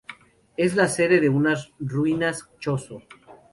[0.57, 3.03] Es la sede de unas ruinas Chozo.